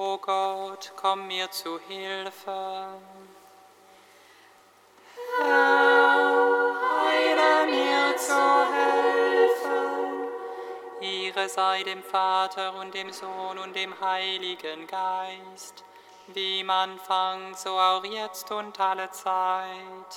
O 0.00 0.16
Gott, 0.16 0.92
komm 0.94 1.26
mir 1.26 1.50
zu 1.50 1.80
Hilfe. 1.88 2.86
Herr, 5.40 6.70
heile 6.92 7.66
mir 7.66 8.16
zu 8.16 8.42
helfen. 8.76 10.28
Ehre 11.00 11.48
sei 11.48 11.82
dem 11.82 12.04
Vater 12.04 12.76
und 12.76 12.94
dem 12.94 13.10
Sohn 13.12 13.58
und 13.58 13.74
dem 13.74 14.00
Heiligen 14.00 14.86
Geist, 14.86 15.82
wie 16.28 16.60
im 16.60 16.70
Anfang, 16.70 17.56
so 17.56 17.70
auch 17.70 18.04
jetzt 18.04 18.52
und 18.52 18.78
alle 18.78 19.10
Zeit. 19.10 20.12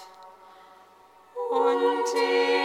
Und 1.49 2.05
in 2.13 2.60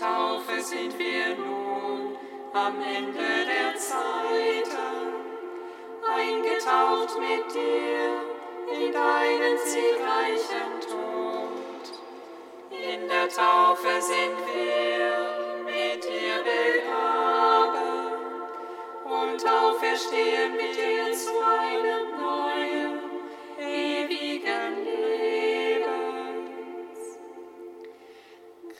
Taufe 0.00 0.62
sind 0.62 0.98
wir 0.98 1.36
nun 1.36 2.16
am 2.54 2.80
Ende 2.80 3.44
der 3.44 3.76
Zeiten, 3.76 4.99
eingetaucht 6.60 7.18
mit 7.18 7.54
dir 7.54 8.20
in 8.72 8.92
deinen 8.92 9.58
siegreichen 9.64 10.80
Tod. 10.80 11.84
In 12.70 13.08
der 13.08 13.28
Taufe 13.28 14.00
sind 14.00 14.36
wir 14.54 15.64
mit 15.64 16.04
dir 16.04 16.42
begraben 16.44 17.80
und 19.04 19.46
auferstehen 19.48 20.52
mit 20.52 20.76
dir 20.76 21.12
zu 21.16 21.30
einem 21.44 22.10
neuen, 22.20 23.00
ewigen 23.58 24.84
Leben. 24.84 26.50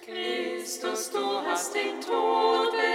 Christus, 0.05 1.11
du 1.11 1.43
hast 1.47 1.75
den 1.75 2.01
Tod 2.01 2.73
besiegt, 2.73 2.90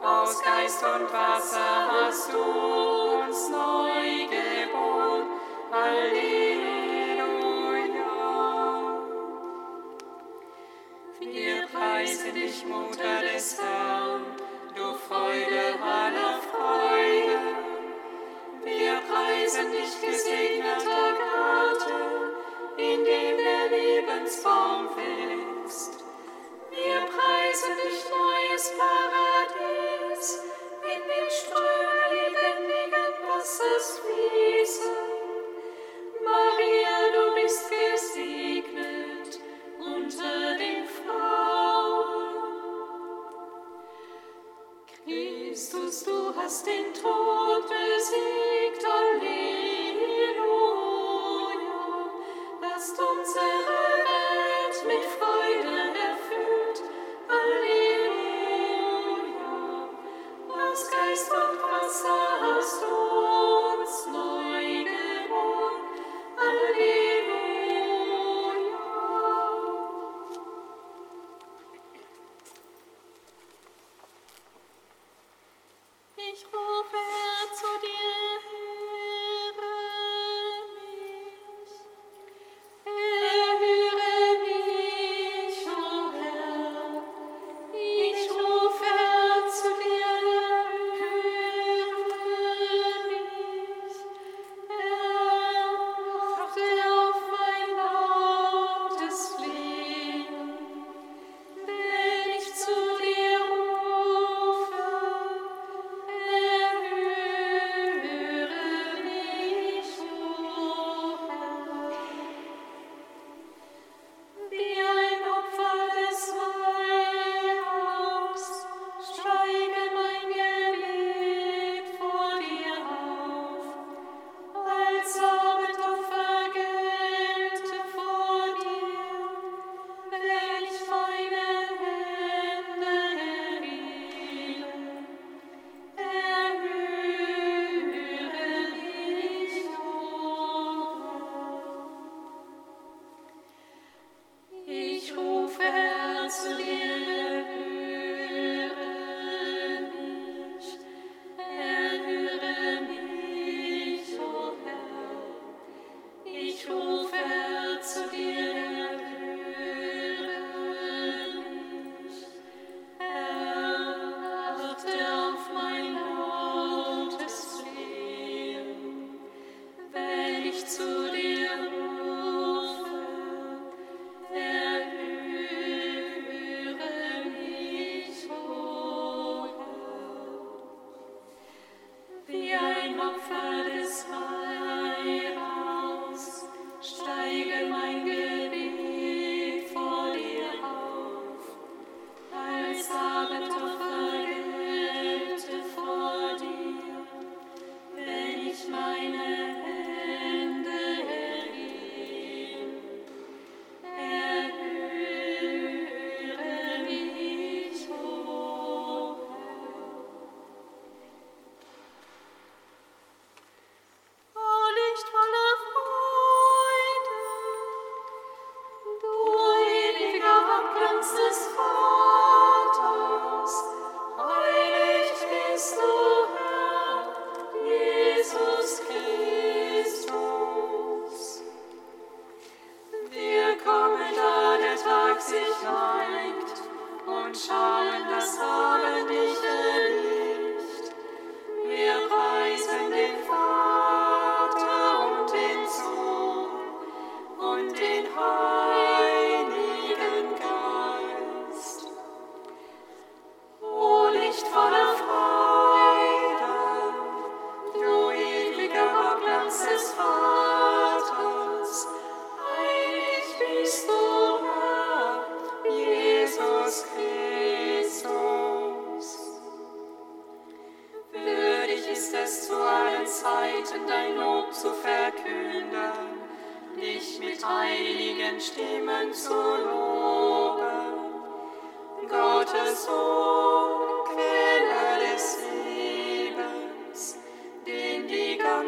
Aus 0.00 0.40
Geist 0.44 0.80
und 0.84 1.12
Wasser 1.12 1.90
hast 1.90 2.32
du 2.32 2.38
uns 2.38 3.48
neu 3.50 4.28
geboren, 4.30 5.26
Halleluja. 5.72 6.54
Wir 11.18 11.66
preisen 11.66 12.34
dich, 12.34 12.64
Mutter 12.64 13.22
des 13.22 13.58
Herrn, 13.60 14.22
du 14.76 14.94
Freude 15.08 15.64
aller 15.82 16.38
Freude. 16.48 17.38
Wir 18.62 19.00
preisen 19.08 19.72
dich, 19.72 20.00
gesegneter 20.00 20.53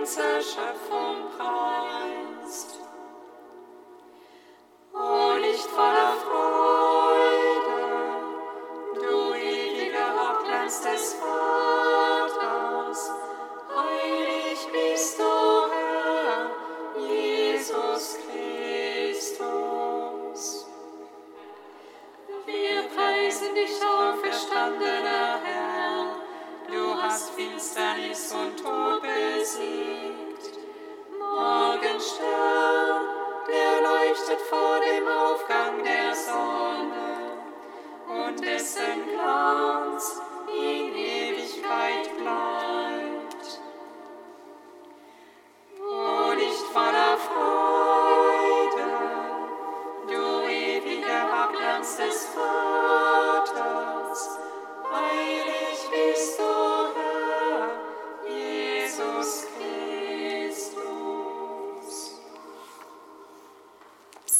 ganze 0.06 0.40
Schöpfung 0.40 1.30
preis. 1.36 2.25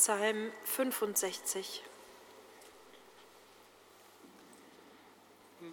Psalm 0.07 0.53
65. 0.63 1.83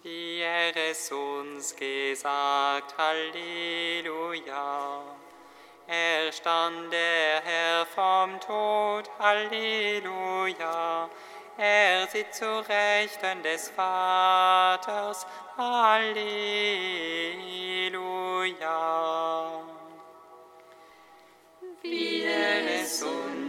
Wie 0.02 0.40
er 0.40 0.74
es 0.90 1.12
uns 1.12 1.76
gesagt, 1.76 2.98
Halleluja. 2.98 5.04
Er 5.86 6.32
stand 6.32 6.92
der 6.92 7.42
Herr 7.44 7.86
vom 7.86 8.40
Tod, 8.40 9.08
Halleluja. 9.20 11.08
Er 11.56 12.08
sitzt 12.08 12.40
zu 12.40 12.68
Rechten 12.68 13.40
des 13.44 13.68
Vaters, 13.68 15.28
Halleluja. 15.56 16.44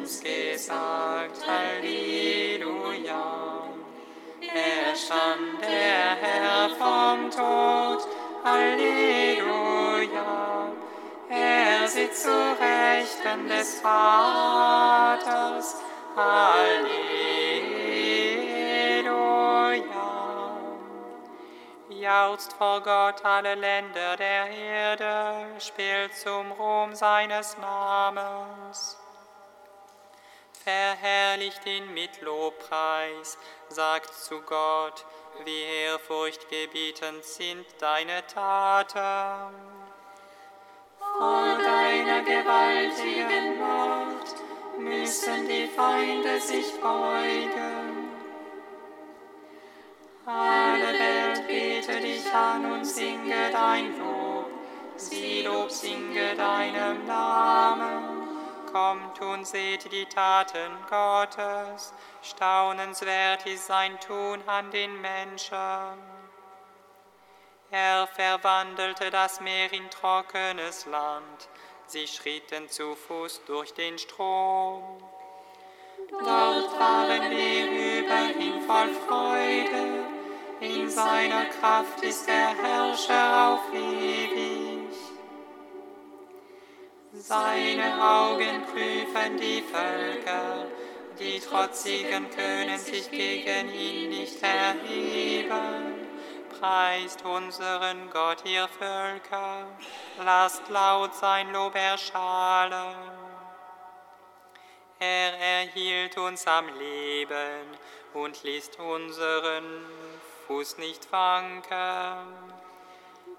Uns 0.06 0.22
gesagt, 0.22 1.42
Halleluja. 1.48 3.24
Er 4.40 4.96
stand 4.96 5.64
der 5.64 6.16
Herr 6.22 6.70
vom 6.78 7.32
Tod, 7.32 8.08
Halleluja. 8.44 9.48
Er 11.28 11.88
sitzt 11.88 12.22
zu 12.22 12.30
Rechten 12.30 13.48
des 13.48 13.82
Vaters, 13.82 15.82
Halleluja. 16.16 16.86
Jauchzt 21.90 22.54
vor 22.54 22.82
Gott 22.82 23.26
alle 23.26 23.56
Länder 23.56 24.16
der 24.18 24.52
Erde, 24.52 25.48
spielt 25.58 26.16
zum 26.16 26.52
Ruhm 26.52 26.94
seines 26.94 27.58
Namens. 27.58 29.00
Verherrlicht 30.65 31.63
ihn 31.67 31.93
mit 31.93 32.22
Lobpreis, 32.22 33.38
sagt 33.69 34.12
zu 34.15 34.41
Gott, 34.41 35.05
wie 35.43 35.62
ehrfurchtgebietend 35.62 37.24
sind 37.24 37.67
deine 37.79 38.25
Taten. 38.25 39.53
Vor 40.98 41.57
deiner 41.60 42.24
gewaltigen 42.24 43.60
Macht 43.60 44.38
müssen 44.79 45.48
die 45.48 45.67
Feinde 45.67 46.41
sich 46.41 46.74
beugen. 46.81 48.10
Alle 50.25 51.00
Welt 51.00 51.48
bete 51.48 52.01
dich 52.01 52.34
an 52.34 52.72
und 52.72 52.86
singe 52.86 53.51
dein 53.51 53.95
Lob, 54.00 54.50
sie 54.95 55.43
Lob 55.43 55.69
singe 55.69 56.34
deinem 56.36 57.05
Namen. 57.05 58.25
Kommt 58.75 59.22
und 59.22 59.48
seht 59.48 59.89
die 59.89 60.03
Taten 60.03 60.74
Gottes, 60.89 61.94
staunenswert 62.22 63.46
ist 63.46 63.67
sein 63.67 63.98
Tun 64.01 64.41
an 64.48 64.70
den 64.70 65.00
Menschen. 65.00 65.98
Er 67.72 68.05
verwandelte 68.05 69.10
das 69.12 69.39
Meer 69.39 69.72
in 69.72 69.89
trockenes 69.89 70.88
Land, 70.88 71.48
sie 71.88 72.05
schritten 72.05 72.67
zu 72.67 72.96
Fuß 72.96 73.46
durch 73.46 73.74
den 73.74 73.98
Strom. 73.98 75.01
Dort 76.10 76.77
waren 76.77 77.32
wir 77.32 78.01
überhin 78.03 78.62
voll 78.67 78.94
Freude, 79.08 80.03
in 80.60 80.89
seiner 80.89 81.46
Kraft 81.46 82.03
ist 82.03 82.27
der 82.27 82.50
Herrscher 82.50 83.53
auf 83.53 83.74
ewig. 83.74 84.85
Seine 87.17 88.03
Augen 88.03 88.63
prüfen 88.65 89.38
die 89.38 89.62
Völker, 89.62 90.67
die 91.17 91.39
Trotzigen 91.39 92.29
können 92.29 92.77
sich 92.77 93.10
gegen 93.10 93.74
ihn 93.74 94.10
nicht 94.10 94.43
erheben. 94.43 96.07
Preist 96.60 97.24
unseren 97.24 98.10
Gott, 98.12 98.43
ihr 98.45 98.67
Völker, 98.67 99.65
lasst 100.24 100.67
laut 100.69 101.15
sein 101.15 101.53
Lob 101.53 101.75
erschallen. 101.75 102.95
Er 105.00 105.39
erhielt 105.39 106.17
uns 106.17 106.45
am 106.48 106.67
Leben 106.77 107.63
und 108.13 108.43
ließ 108.43 108.72
unseren 108.77 109.86
Fuß 110.48 110.77
nicht 110.79 111.10
wanken. 111.12 112.55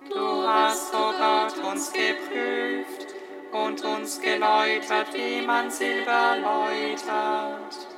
Du 0.09 0.47
hast, 0.47 0.95
o 0.95 0.99
oh 0.99 1.12
Gott, 1.12 1.59
uns 1.64 1.92
geprüft 1.92 3.06
und 3.53 3.85
uns 3.85 4.21
geläutert, 4.21 5.12
wie 5.12 5.43
man 5.43 5.71
Silber 5.71 6.37
läutert. 6.37 7.88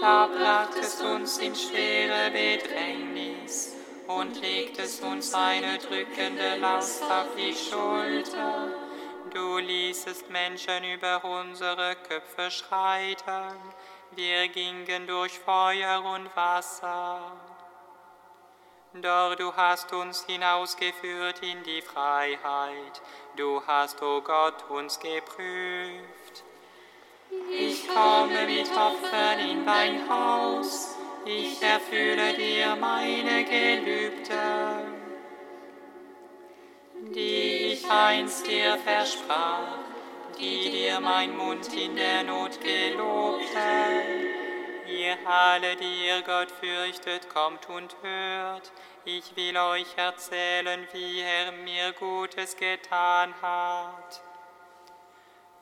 Da 0.00 0.26
brachtest 0.26 1.02
uns 1.02 1.38
in 1.38 1.54
schwere 1.54 2.30
Bedrängnis 2.30 3.74
und 4.06 4.40
legtest 4.40 5.02
uns 5.02 5.32
eine 5.32 5.78
drückende 5.78 6.56
Last 6.56 7.02
auf 7.02 7.28
die 7.36 7.54
Schulter. 7.54 8.68
Du 9.32 9.58
ließest 9.58 10.28
Menschen 10.30 10.84
über 10.84 11.24
unsere 11.24 11.96
Köpfe 12.06 12.50
schreiten, 12.50 13.56
wir 14.16 14.48
gingen 14.48 15.06
durch 15.06 15.38
Feuer 15.40 16.04
und 16.04 16.36
Wasser. 16.36 17.32
Doch 19.02 19.34
du 19.34 19.52
hast 19.56 19.92
uns 19.92 20.24
hinausgeführt 20.24 21.42
in 21.42 21.64
die 21.64 21.82
Freiheit, 21.82 23.02
du 23.34 23.60
hast, 23.66 24.00
o 24.00 24.18
oh 24.18 24.20
Gott, 24.20 24.70
uns 24.70 25.00
geprüft. 25.00 26.44
Ich 27.50 27.88
komme 27.88 28.46
mit 28.46 28.70
Opfern 28.70 29.40
in 29.40 29.66
dein 29.66 30.08
Haus, 30.08 30.94
ich 31.24 31.60
erfülle 31.60 32.34
dir 32.34 32.76
meine 32.76 33.44
Gelübde, 33.44 34.86
die 37.12 37.72
ich 37.72 37.90
einst 37.90 38.46
dir 38.46 38.78
versprach, 38.78 39.78
die 40.38 40.70
dir 40.70 41.00
mein 41.00 41.36
Mund 41.36 41.66
in 41.74 41.96
der 41.96 42.22
Not 42.22 42.60
gelobte. 42.60 44.43
Ihr 44.94 45.16
alle, 45.26 45.74
die 45.74 46.06
ihr 46.06 46.22
Gott 46.22 46.50
fürchtet, 46.52 47.28
kommt 47.28 47.68
und 47.68 47.96
hört. 48.02 48.70
Ich 49.04 49.34
will 49.34 49.56
euch 49.56 49.86
erzählen, 49.96 50.86
wie 50.92 51.20
er 51.20 51.50
mir 51.50 51.92
Gutes 51.92 52.56
getan 52.56 53.34
hat. 53.42 54.22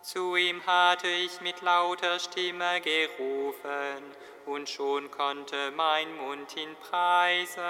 Zu 0.03 0.37
ihm 0.37 0.61
hatte 0.67 1.09
ich 1.09 1.41
mit 1.41 1.63
lauter 1.63 2.19
Stimme 2.19 2.83
gerufen, 2.83 4.05
und 4.45 4.69
schon 4.69 5.11
konnte 5.11 5.71
mein 5.77 6.15
Mund 6.19 6.55
ihn 6.57 6.77
preisen. 6.91 7.63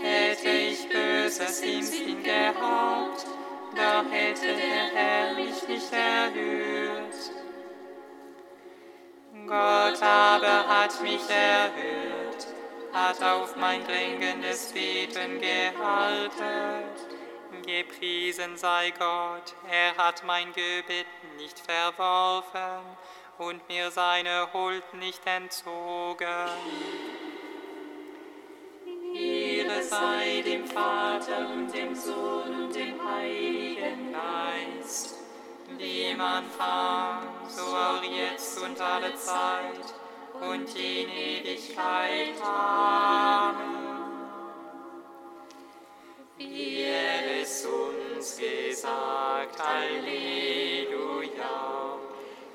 Hätte 0.00 0.48
ich 0.48 0.88
Böses 0.88 1.60
im 1.60 1.82
Sinn 1.82 2.22
gehabt, 2.22 3.26
da 3.76 4.02
hätte 4.10 4.46
der 4.46 4.90
Herr 4.94 5.34
mich 5.34 5.68
nicht 5.68 5.92
erhört. 5.92 7.07
Gott 9.48 10.02
aber 10.02 10.68
hat 10.68 11.02
mich 11.02 11.28
erhört, 11.28 12.46
hat 12.92 13.22
auf 13.22 13.56
mein 13.56 13.82
dringendes 13.86 14.72
Beten 14.72 15.40
gehalten 15.40 16.84
Gepriesen 17.68 18.56
sei 18.56 18.94
Gott, 18.98 19.54
er 19.70 19.94
hat 19.96 20.24
mein 20.24 20.52
Gebet 20.54 21.06
nicht 21.36 21.60
verworfen 21.60 22.80
und 23.36 23.68
mir 23.68 23.90
seine 23.90 24.48
Huld 24.54 24.94
nicht 24.94 25.20
entzogen. 25.26 26.26
Ehre 29.14 29.82
sei 29.82 30.42
dem 30.46 30.66
Vater 30.66 31.48
und 31.52 31.70
dem 31.74 31.94
Sohn 31.94 32.64
und 32.64 32.74
dem 32.74 32.98
Heiligen 33.06 34.12
Geist, 34.12 34.57
wie 35.78 36.14
man 36.14 36.44
fang, 36.50 37.22
so 37.48 37.62
auch 37.62 38.02
jetzt 38.02 38.60
und 38.62 38.80
alle 38.80 39.14
Zeit 39.14 39.94
und 40.40 40.68
in 40.76 41.08
Ewigkeit. 41.08 42.34
Amen 42.42 43.88
wie 46.38 46.82
er 46.82 47.42
es 47.42 47.66
uns 47.66 48.36
gesagt, 48.38 49.58
Halleluja. 49.60 50.78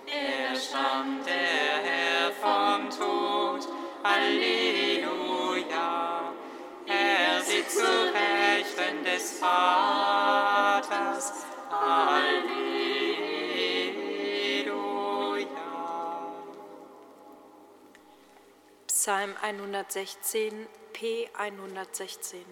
Er 0.08 0.56
stand 0.56 1.26
der 1.26 1.84
Herr 1.84 2.32
vom 2.32 2.90
Tod, 2.90 3.68
Halleluja. 4.04 5.14
Er 6.88 7.42
sitzt 7.42 7.78
zu 7.78 7.84
Rechten 7.84 9.04
des 9.04 9.40
Vaters, 9.40 11.33
Psalm 19.04 19.36
116, 19.42 20.66
P 20.94 21.30
116. 21.38 22.46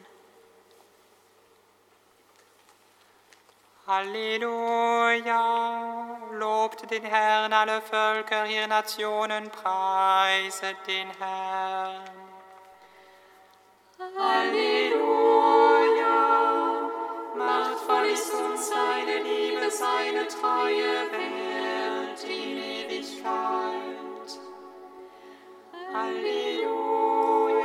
Halleluja! 3.88 5.40
Lobt 6.34 6.92
den 6.92 7.06
Herrn 7.06 7.54
alle 7.54 7.82
Völker, 7.82 8.46
ihr 8.48 8.68
Nationen, 8.68 9.50
preiset 9.50 10.76
den 10.88 11.10
Herrn. 11.18 12.04
Halleluja! 14.20 15.32
Machtvoll 17.38 18.08
ist 18.08 18.34
uns 18.34 18.68
seine 18.68 19.24
Liebe, 19.24 19.72
seine 19.72 20.28
Treue 20.28 21.10
währt 21.14 21.41
Halleluja! 25.94 27.58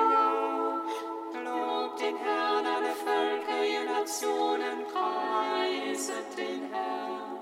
Lobt 1.45 2.01
den 2.01 2.17
Herrn 2.17 2.67
alle 2.67 2.95
Völker, 2.95 3.65
ihr 3.65 3.85
Nationen, 3.85 4.85
preiset 4.93 6.37
den 6.37 6.69
Herrn. 6.73 7.39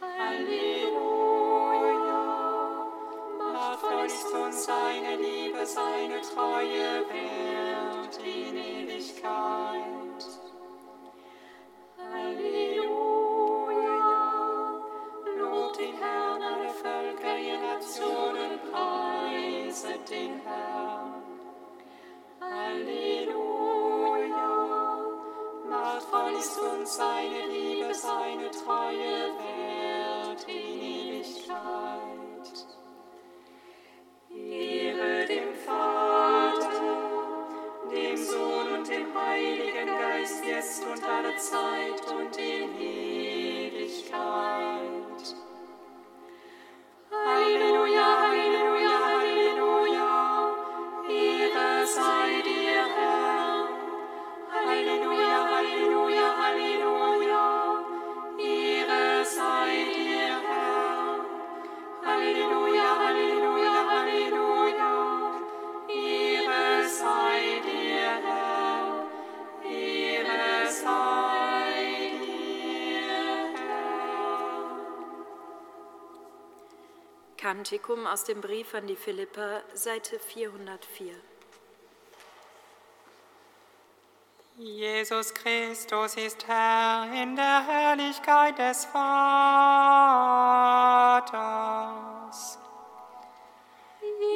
Halleluja. 0.00 1.08
Machtvoll 3.52 4.06
ist 4.06 4.32
uns 4.32 4.64
seine 4.64 5.16
Liebe, 5.16 5.66
seine 5.66 6.20
Treue 6.20 7.04
wert 7.10 8.18
in 8.24 8.56
Ewigkeit. 8.56 10.37
Jetzt 40.58 40.84
und 40.84 41.04
alle 41.04 41.36
Zeit 41.36 42.00
und 42.12 42.36
in 42.36 42.80
Ewigkeit. 42.80 44.18
Kantikum 77.48 78.06
aus 78.06 78.24
dem 78.24 78.42
Brief 78.42 78.74
an 78.74 78.86
die 78.86 78.94
Philipper, 78.94 79.62
Seite 79.72 80.18
404. 80.18 81.14
Jesus 84.58 85.32
Christus 85.32 86.14
ist 86.16 86.46
Herr 86.46 87.10
in 87.10 87.36
der 87.36 87.66
Herrlichkeit 87.66 88.58
des 88.58 88.84
Vaters. 88.84 88.98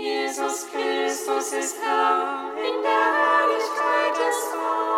Jesus 0.00 0.66
Christus 0.71 1.52
ist 1.52 1.76
Herr 1.82 2.50
in 2.56 2.80
der 2.80 3.13
Herrlichkeit 3.13 4.17
des 4.17 4.37
Vaters. 4.54 4.92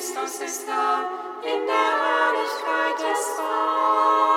Christus 0.00 0.40
ist 0.40 0.66
Herr 0.66 1.08
in 1.42 1.66
der 1.66 1.74
Herrlichkeit 1.74 2.98
des 2.98 3.26
Vaters, 3.36 4.29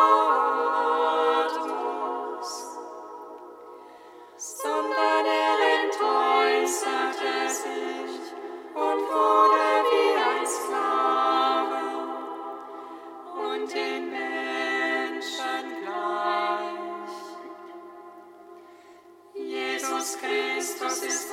Jesus 20.03 20.17
Christus 20.19 21.01
ist 21.03 21.29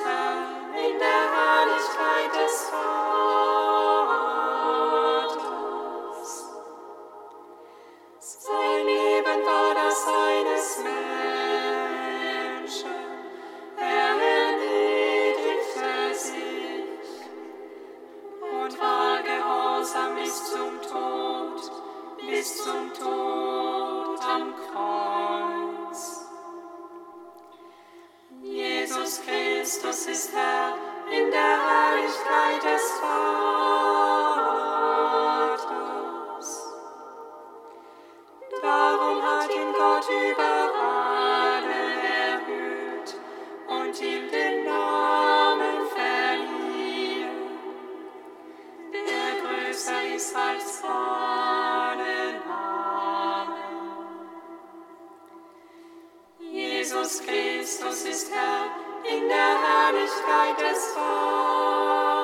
Jesus 56.51 57.21
Christus 57.25 58.03
ist 58.03 58.31
Herr 58.33 58.65
in 59.09 59.27
der 59.27 59.37
Herrlichkeit 59.37 60.59
des 60.59 60.85
Vaters. 60.93 62.20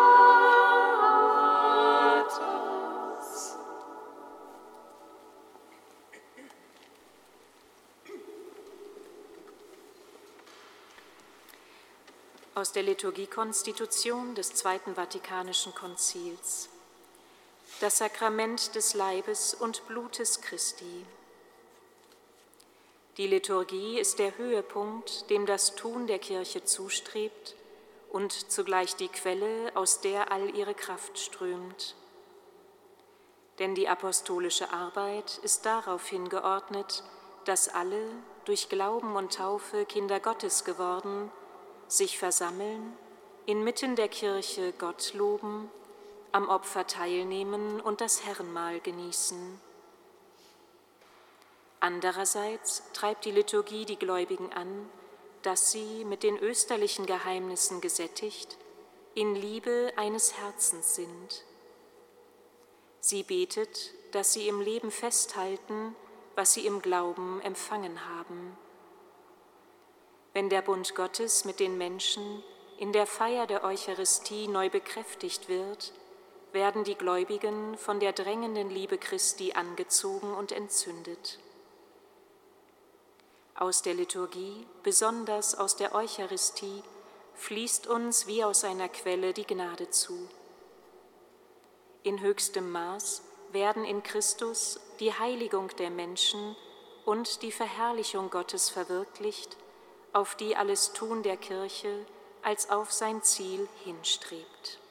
Aus 12.54 12.72
der 12.72 12.82
Liturgiekonstitution 12.84 14.34
des 14.34 14.54
Zweiten 14.54 14.94
Vatikanischen 14.94 15.74
Konzils. 15.74 16.71
Das 17.82 17.98
Sakrament 17.98 18.76
des 18.76 18.94
Leibes 18.94 19.54
und 19.54 19.88
Blutes 19.88 20.40
Christi. 20.40 21.04
Die 23.16 23.26
Liturgie 23.26 23.98
ist 23.98 24.20
der 24.20 24.38
Höhepunkt, 24.38 25.28
dem 25.30 25.46
das 25.46 25.74
Tun 25.74 26.06
der 26.06 26.20
Kirche 26.20 26.62
zustrebt 26.62 27.56
und 28.12 28.52
zugleich 28.52 28.94
die 28.94 29.08
Quelle, 29.08 29.72
aus 29.74 30.00
der 30.00 30.30
all 30.30 30.54
ihre 30.54 30.74
Kraft 30.74 31.18
strömt. 31.18 31.96
Denn 33.58 33.74
die 33.74 33.88
apostolische 33.88 34.72
Arbeit 34.72 35.40
ist 35.42 35.66
daraufhin 35.66 36.28
geordnet, 36.28 37.02
dass 37.46 37.68
alle, 37.68 38.10
durch 38.44 38.68
Glauben 38.68 39.16
und 39.16 39.34
Taufe 39.34 39.86
Kinder 39.86 40.20
Gottes 40.20 40.62
geworden, 40.62 41.32
sich 41.88 42.16
versammeln, 42.16 42.96
inmitten 43.46 43.96
der 43.96 44.08
Kirche 44.08 44.72
Gott 44.78 45.14
loben, 45.14 45.68
am 46.32 46.48
Opfer 46.48 46.86
teilnehmen 46.86 47.80
und 47.80 48.00
das 48.00 48.24
Herrenmahl 48.24 48.80
genießen. 48.80 49.60
Andererseits 51.80 52.82
treibt 52.92 53.24
die 53.24 53.32
Liturgie 53.32 53.84
die 53.84 53.98
Gläubigen 53.98 54.52
an, 54.52 54.88
dass 55.42 55.72
sie 55.72 56.04
mit 56.04 56.22
den 56.22 56.38
österlichen 56.38 57.06
Geheimnissen 57.06 57.80
gesättigt 57.80 58.56
in 59.14 59.34
Liebe 59.34 59.92
eines 59.96 60.38
Herzens 60.38 60.94
sind. 60.94 61.44
Sie 63.00 63.24
betet, 63.24 63.92
dass 64.12 64.32
sie 64.32 64.48
im 64.48 64.60
Leben 64.60 64.90
festhalten, 64.90 65.96
was 66.34 66.54
sie 66.54 66.66
im 66.66 66.80
Glauben 66.80 67.40
empfangen 67.42 68.08
haben. 68.08 68.56
Wenn 70.32 70.48
der 70.48 70.62
Bund 70.62 70.94
Gottes 70.94 71.44
mit 71.44 71.60
den 71.60 71.76
Menschen 71.76 72.42
in 72.78 72.92
der 72.92 73.06
Feier 73.06 73.46
der 73.46 73.64
Eucharistie 73.64 74.48
neu 74.48 74.70
bekräftigt 74.70 75.48
wird, 75.48 75.92
werden 76.52 76.84
die 76.84 76.94
Gläubigen 76.94 77.76
von 77.78 78.00
der 78.00 78.12
drängenden 78.12 78.70
Liebe 78.70 78.98
Christi 78.98 79.52
angezogen 79.52 80.34
und 80.34 80.52
entzündet. 80.52 81.38
Aus 83.54 83.82
der 83.82 83.94
Liturgie, 83.94 84.66
besonders 84.82 85.54
aus 85.54 85.76
der 85.76 85.94
Eucharistie, 85.94 86.82
fließt 87.34 87.86
uns 87.86 88.26
wie 88.26 88.44
aus 88.44 88.64
einer 88.64 88.88
Quelle 88.88 89.32
die 89.32 89.46
Gnade 89.46 89.90
zu. 89.90 90.28
In 92.02 92.20
höchstem 92.20 92.70
Maß 92.70 93.22
werden 93.52 93.84
in 93.84 94.02
Christus 94.02 94.80
die 95.00 95.12
Heiligung 95.12 95.68
der 95.76 95.90
Menschen 95.90 96.56
und 97.04 97.42
die 97.42 97.52
Verherrlichung 97.52 98.30
Gottes 98.30 98.70
verwirklicht, 98.70 99.56
auf 100.12 100.34
die 100.34 100.56
alles 100.56 100.92
Tun 100.92 101.22
der 101.22 101.36
Kirche 101.36 102.06
als 102.42 102.70
auf 102.70 102.92
sein 102.92 103.22
Ziel 103.22 103.68
hinstrebt. 103.84 104.81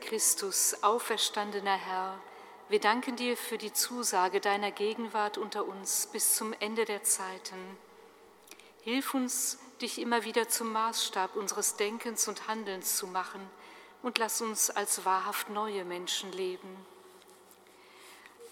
Christus, 0.00 0.82
auferstandener 0.82 1.76
Herr, 1.78 2.20
wir 2.68 2.80
danken 2.80 3.16
dir 3.16 3.34
für 3.34 3.56
die 3.56 3.72
Zusage 3.72 4.40
deiner 4.40 4.70
Gegenwart 4.70 5.38
unter 5.38 5.66
uns 5.66 6.08
bis 6.12 6.34
zum 6.34 6.52
Ende 6.60 6.84
der 6.84 7.04
Zeiten. 7.04 7.78
Hilf 8.82 9.14
uns, 9.14 9.58
dich 9.80 9.98
immer 9.98 10.24
wieder 10.24 10.46
zum 10.48 10.72
Maßstab 10.72 11.36
unseres 11.36 11.76
Denkens 11.76 12.28
und 12.28 12.48
Handelns 12.48 12.98
zu 12.98 13.06
machen 13.06 13.40
und 14.02 14.18
lass 14.18 14.40
uns 14.40 14.70
als 14.70 15.04
wahrhaft 15.04 15.50
neue 15.50 15.84
Menschen 15.84 16.32
leben. 16.32 16.86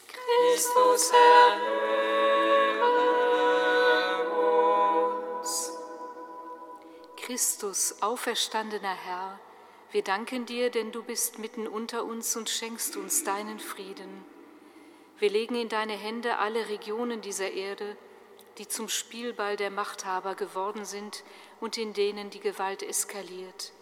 Christus, 0.09 1.11
erhöre 1.11 1.76
uns. 5.38 5.72
Christus, 7.16 8.02
auferstandener 8.02 8.94
Herr, 8.94 9.38
wir 9.92 10.02
danken 10.02 10.46
dir, 10.46 10.70
denn 10.70 10.92
du 10.92 11.02
bist 11.02 11.38
mitten 11.38 11.66
unter 11.66 12.04
uns 12.04 12.37
und 12.37 12.50
schenkst 12.50 12.96
uns 12.96 13.24
deinen 13.24 13.59
Frieden. 13.59 14.24
Wir 15.18 15.30
legen 15.30 15.54
in 15.54 15.68
deine 15.68 15.94
Hände 15.94 16.38
alle 16.38 16.68
Regionen 16.68 17.22
dieser 17.22 17.50
Erde, 17.50 17.96
die 18.59 18.68
zum 18.68 18.88
Spielball 18.88 19.56
der 19.56 19.70
Machthaber 19.70 20.35
geworden 20.35 20.85
sind 20.85 21.24
und 21.61 21.78
in 21.78 21.92
denen 21.94 22.30
die 22.30 22.40
Gewalt 22.40 22.82
eskaliert. 22.82 23.72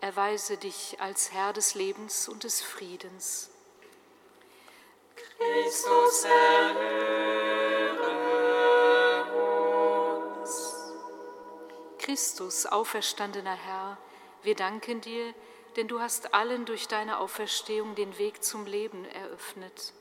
Erweise 0.00 0.56
dich 0.56 0.96
als 1.00 1.32
Herr 1.32 1.52
des 1.52 1.74
Lebens 1.74 2.26
und 2.28 2.44
des 2.44 2.62
Friedens. 2.62 3.50
Christus 5.38 6.24
erhöre 6.24 7.20
uns. 10.40 10.74
Christus, 11.98 12.64
auferstandener 12.64 13.54
Herr, 13.54 13.98
wir 14.42 14.54
danken 14.54 15.02
dir, 15.02 15.34
denn 15.76 15.86
du 15.86 16.00
hast 16.00 16.32
allen 16.32 16.64
durch 16.64 16.88
deine 16.88 17.18
Auferstehung 17.18 17.94
den 17.94 18.16
Weg 18.16 18.42
zum 18.42 18.64
Leben 18.64 19.04
eröffnet. 19.04 19.92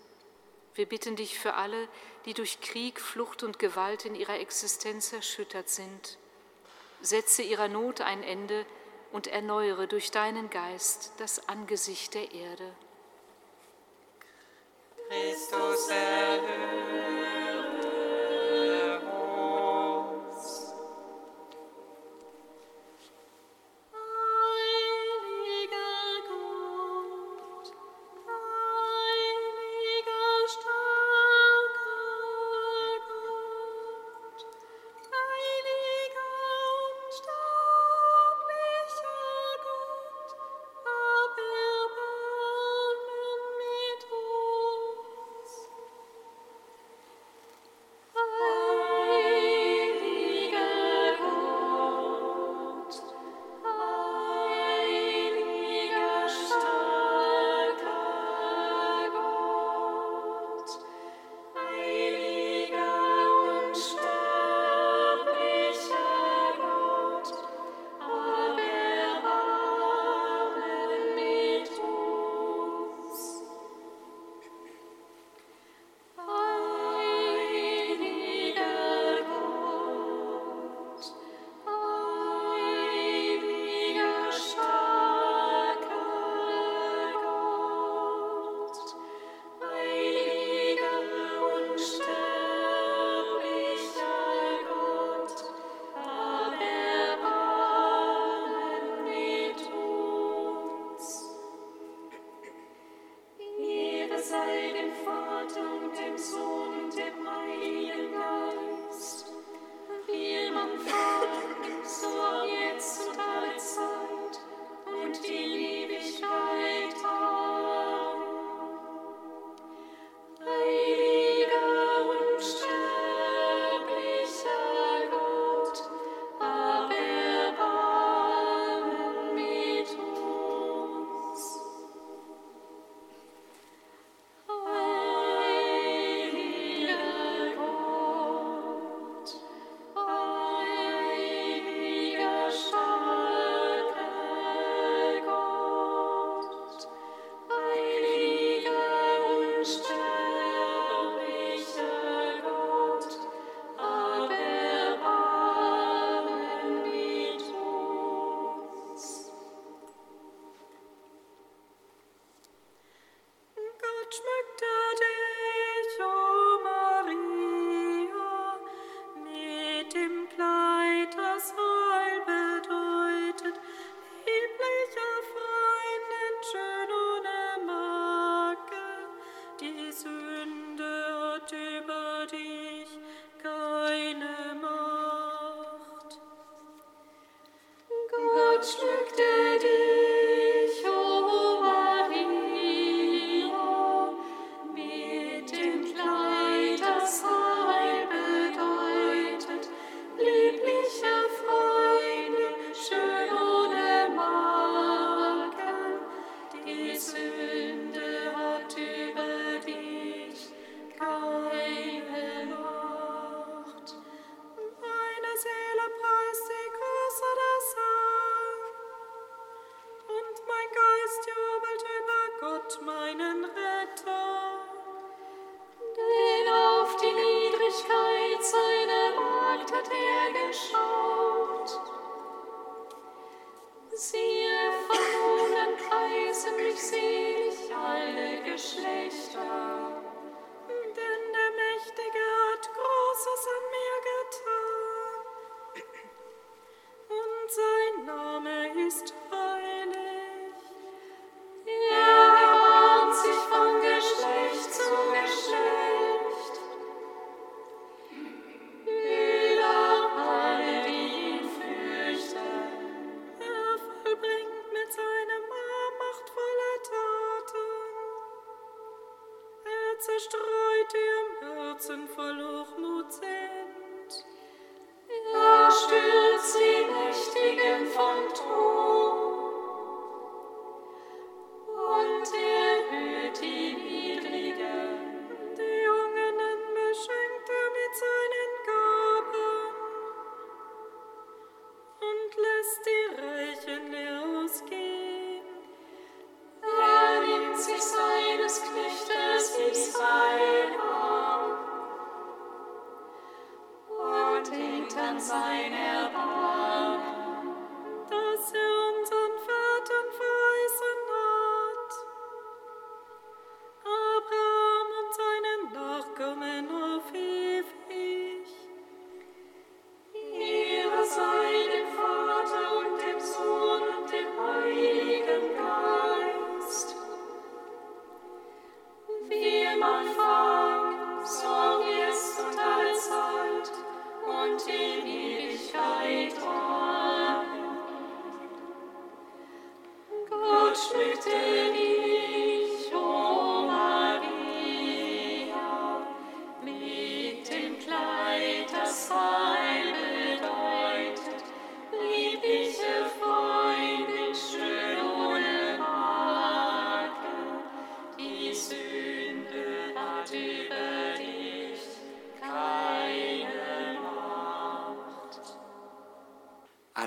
Wir 0.76 0.86
bitten 0.86 1.18
dich 1.18 1.38
für 1.38 1.56
alle, 1.56 1.90
die 2.26 2.34
durch 2.34 2.62
Krieg, 2.62 3.02
Flucht 3.02 3.44
und 3.44 3.60
Gewalt 3.60 4.06
in 4.06 4.16
ihrer 4.16 4.40
Existenz 4.40 5.12
erschüttert 5.12 5.68
sind. 5.68 6.18
Setze 7.02 7.42
ihrer 7.42 7.68
Not 7.68 8.00
ein 8.00 8.24
Ende 8.24 8.66
und 9.12 9.28
erneuere 9.28 9.88
durch 9.88 10.12
deinen 10.12 10.50
Geist 10.50 11.14
das 11.18 11.48
Angesicht 11.50 12.14
der 12.14 12.32
Erde. 12.34 12.72
Christus 15.10 15.90
erhöhe 15.90 17.19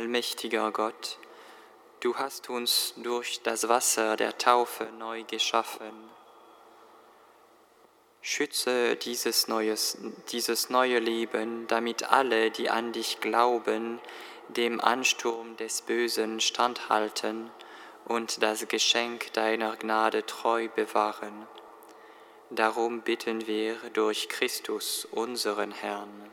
Allmächtiger 0.03 0.73
Gott, 0.73 1.17
du 2.01 2.17
hast 2.17 2.51
uns 2.51 2.93
durch 2.97 3.41
das 3.45 3.69
Wasser 3.69 4.17
der 4.17 4.37
Taufe 4.37 4.89
neu 4.99 5.23
geschaffen. 5.23 5.93
Schütze 8.21 8.97
dieses, 8.97 9.47
neues, 9.47 9.99
dieses 10.33 10.71
neue 10.71 10.99
Leben, 10.99 11.69
damit 11.69 12.11
alle, 12.11 12.51
die 12.51 12.69
an 12.69 12.91
dich 12.91 13.21
glauben, 13.21 14.01
dem 14.49 14.81
Ansturm 14.81 15.57
des 15.57 15.83
Bösen 15.83 16.41
standhalten 16.41 17.53
und 18.05 18.43
das 18.43 18.67
Geschenk 18.67 19.33
deiner 19.35 19.77
Gnade 19.77 20.27
treu 20.27 20.69
bewahren. 20.69 21.47
Darum 22.51 23.03
bitten 23.03 23.47
wir 23.47 23.77
durch 23.93 24.29
Christus, 24.29 25.05
unseren 25.13 25.71
Herrn 25.71 26.33